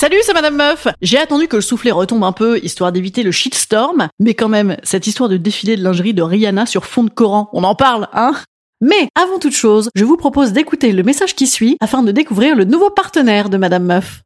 [0.00, 3.32] Salut, c'est Madame Meuf J'ai attendu que le soufflet retombe un peu, histoire d'éviter le
[3.32, 7.10] shitstorm, mais quand même, cette histoire de défilé de lingerie de Rihanna sur fond de
[7.10, 8.30] Coran, on en parle, hein?
[8.80, 12.54] Mais, avant toute chose, je vous propose d'écouter le message qui suit afin de découvrir
[12.54, 14.22] le nouveau partenaire de Madame Meuf.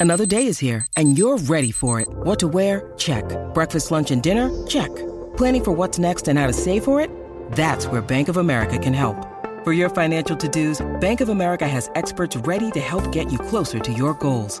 [0.00, 2.08] Another day is here, and you're ready for it.
[2.24, 2.92] What to wear?
[2.96, 3.24] Check.
[3.54, 4.50] Breakfast, lunch, and dinner?
[4.66, 4.90] Check.
[5.36, 7.08] Planning for what's next and how to save for it?
[7.52, 9.24] That's where Bank of America can help.
[9.62, 13.78] For your financial to-dos, Bank of America has experts ready to help get you closer
[13.78, 14.60] to your goals.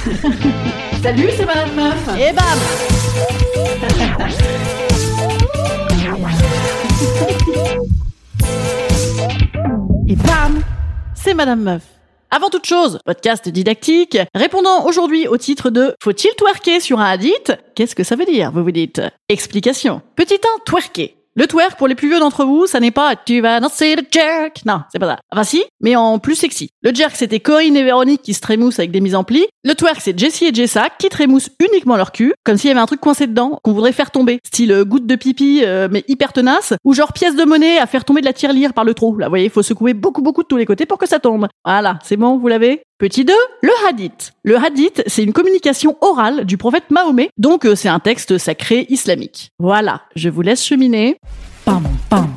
[1.02, 2.08] Salut, c'est Madame Meuf.
[2.18, 2.44] Et bam
[10.08, 10.62] Et bam
[11.14, 11.82] C'est Madame Meuf.
[12.30, 17.52] Avant toute chose, podcast didactique, répondant aujourd'hui au titre de Faut-il twerker sur un hadith
[17.74, 19.02] Qu'est-ce que ça veut dire, vous vous dites?
[19.28, 20.00] Explication.
[20.16, 21.19] Petit 1, twerker.
[21.40, 24.02] Le twerk, pour les plus vieux d'entre vous, ça n'est pas tu vas danser le
[24.10, 24.60] jerk.
[24.66, 25.18] Non, c'est pas ça.
[25.32, 26.68] Enfin si, mais en plus sexy.
[26.82, 29.46] Le jerk, c'était Corinne et Véronique qui se trémoussent avec des mises en pli.
[29.64, 32.80] Le twerk, c'est Jessie et Jessa qui trémoussent uniquement leur cul, comme s'il y avait
[32.80, 34.38] un truc coincé dedans qu'on voudrait faire tomber.
[34.44, 36.74] Style euh, goutte de pipi, euh, mais hyper tenace.
[36.84, 39.16] Ou genre pièce de monnaie à faire tomber de la tirelire par le trou.
[39.16, 41.20] Là, vous voyez, il faut secouer beaucoup beaucoup de tous les côtés pour que ça
[41.20, 41.48] tombe.
[41.64, 42.82] Voilà, c'est bon, vous l'avez?
[43.00, 44.34] Petit 2, le hadith.
[44.42, 48.84] Le hadith, c'est une communication orale du prophète Mahomet, donc euh, c'est un texte sacré
[48.90, 49.52] islamique.
[49.58, 51.16] Voilà, je vous laisse cheminer.
[51.64, 52.28] Pam, pam,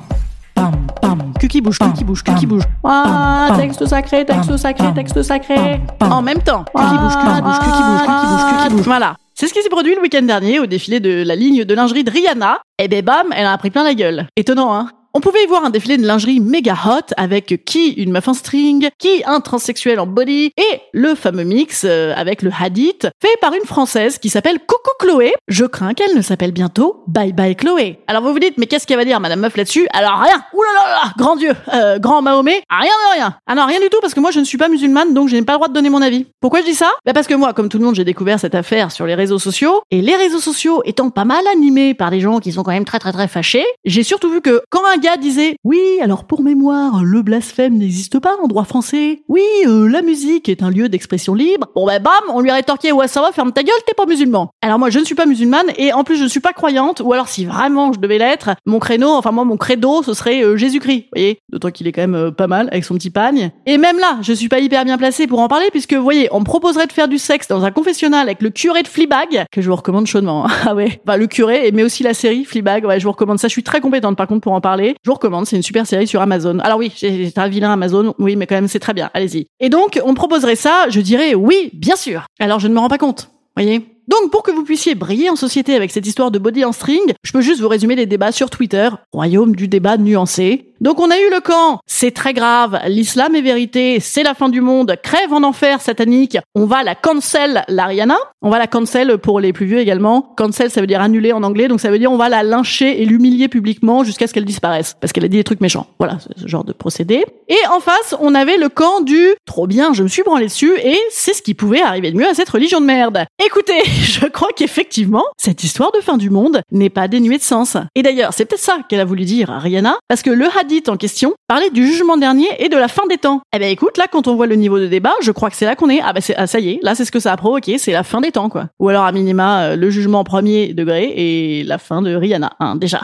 [0.56, 0.72] pam,
[1.02, 1.34] pam.
[1.38, 2.64] Cul qui bouge, cul qui bouge, cul qui bouge.
[2.86, 5.82] Ah, texte sacré, texte sacré, texte sacré.
[6.00, 6.64] En même temps.
[6.74, 8.86] Cul qui bouge, cul qui bouge, qui bouge, qui bouge, qui bouge.
[8.86, 9.18] Voilà.
[9.34, 12.06] C'est ce qui s'est produit le week-end dernier au défilé de la ligne de lingerie
[12.06, 12.62] de Rihanna.
[12.80, 14.28] Et ben bam, elle en a pris plein la gueule.
[14.38, 14.88] Étonnant, hein?
[15.16, 18.34] On pouvait y voir un défilé de lingerie méga hot avec qui une meuf en
[18.34, 23.38] string, qui un transsexuel en body et le fameux mix euh, avec le hadith fait
[23.40, 25.34] par une française qui s'appelle Coucou Chloé.
[25.48, 28.00] Je crains qu'elle ne s'appelle bientôt Bye Bye Chloé.
[28.08, 29.88] Alors vous vous dites mais qu'est-ce qu'elle va dire madame meuf là-dessus?
[29.94, 30.44] Alors rien.
[30.76, 33.36] Là, grand Dieu, euh, grand Mahomet, rien de rien.
[33.46, 35.36] Ah non, rien du tout parce que moi je ne suis pas musulmane donc je
[35.36, 36.26] n'ai pas le droit de donner mon avis.
[36.42, 36.90] Pourquoi je dis ça?
[37.06, 39.38] Bah parce que moi comme tout le monde j'ai découvert cette affaire sur les réseaux
[39.38, 42.72] sociaux et les réseaux sociaux étant pas mal animés par des gens qui sont quand
[42.72, 46.42] même très très très fâchés, j'ai surtout vu que quand un disait oui alors pour
[46.42, 49.22] mémoire le blasphème n'existe pas en droit français.
[49.28, 51.68] Oui euh, la musique est un lieu d'expression libre.
[51.76, 54.06] Bon bah bam on lui a rétorqué ouais ça va ferme ta gueule t'es pas
[54.06, 54.50] musulman.
[54.62, 57.02] Alors moi je ne suis pas musulmane et en plus je ne suis pas croyante.
[57.04, 60.44] Ou alors si vraiment je devais l'être mon créneau enfin moi mon credo ce serait
[60.44, 61.40] euh, Jésus-Christ vous voyez.
[61.52, 63.52] D'autant qu'il est quand même euh, pas mal avec son petit pagne.
[63.66, 66.30] Et même là je suis pas hyper bien placée pour en parler puisque vous voyez
[66.32, 69.46] on me proposerait de faire du sexe dans un confessionnal avec le curé de Fleabag
[69.52, 71.02] que je vous recommande chaudement ah ouais.
[71.06, 72.86] Bah le curé mais aussi la série Fleabag.
[72.86, 73.48] Ouais je vous recommande ça.
[73.48, 75.88] Je suis très compétente par contre pour en parler je vous recommande c'est une super
[75.88, 76.60] série sur Amazon.
[76.60, 79.10] Alors oui, c'est un vilain Amazon, oui, mais quand même c'est très bien.
[79.14, 79.48] Allez-y.
[79.60, 82.26] Et donc, on proposerait ça, je dirais oui, bien sûr.
[82.40, 83.86] Alors je ne me rends pas compte, voyez.
[84.08, 87.14] Donc pour que vous puissiez briller en société avec cette histoire de body en string,
[87.24, 90.73] je peux juste vous résumer les débats sur Twitter, royaume du débat nuancé.
[90.84, 94.50] Donc on a eu le camp, c'est très grave, l'islam est vérité, c'est la fin
[94.50, 99.18] du monde, crève en enfer satanique, on va la cancel l'Ariana, on va la cancel
[99.18, 100.34] pour les plus vieux également.
[100.36, 103.02] Cancel ça veut dire annuler en anglais, donc ça veut dire on va la lyncher
[103.02, 105.88] et l'humilier publiquement jusqu'à ce qu'elle disparaisse, parce qu'elle a dit des trucs méchants.
[106.00, 107.24] Voilà, ce genre de procédé.
[107.48, 110.74] Et en face, on avait le camp du trop bien, je me suis branlé dessus
[110.84, 113.26] et c'est ce qui pouvait arriver de mieux à cette religion de merde.
[113.44, 117.78] Écoutez, je crois qu'effectivement, cette histoire de fin du monde n'est pas dénuée de sens.
[117.96, 120.90] Et d'ailleurs, c'est peut-être ça qu'elle a voulu dire à Rihanna, parce que le hadith
[120.90, 123.42] en question parlait du jugement dernier et de la fin des temps.
[123.56, 125.66] Eh ben écoute, là quand on voit le niveau de débat, je crois que c'est
[125.66, 126.02] là qu'on est.
[126.04, 127.92] Ah ben c'est ah, ça y est, là c'est ce que ça a provoqué, c'est
[127.92, 128.68] la fin des temps quoi.
[128.80, 132.76] Ou alors à minima euh, le jugement premier degré et la fin de Rihanna, hein,
[132.76, 133.02] déjà.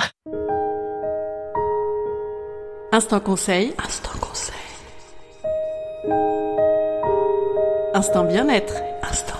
[2.91, 3.73] Instant conseil.
[3.85, 4.18] Instant
[7.99, 8.75] Instant bien-être.
[9.03, 9.35] Instant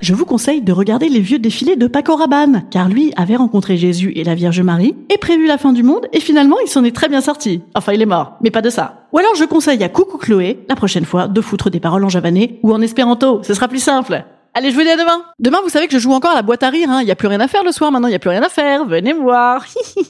[0.00, 3.76] je vous conseille de regarder les vieux défilés de Paco Rabanne, car lui avait rencontré
[3.76, 6.84] Jésus et la Vierge Marie, et prévu la fin du monde, et finalement il s'en
[6.84, 7.62] est très bien sorti.
[7.74, 9.06] Enfin il est mort, mais pas de ça.
[9.12, 12.08] Ou alors je conseille à Coucou Chloé, la prochaine fois, de foutre des paroles en
[12.08, 14.24] javanais ou en espéranto, ce sera plus simple.
[14.54, 15.24] Allez, je vous dis à demain.
[15.40, 17.00] Demain, vous savez que je joue encore à la boîte à rire, hein.
[17.02, 18.42] Il y a plus rien à faire le soir maintenant, il y a plus rien
[18.42, 18.84] à faire.
[18.84, 19.64] Venez voir.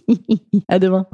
[0.69, 1.07] à demain.